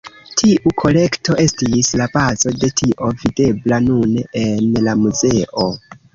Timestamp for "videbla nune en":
3.25-4.69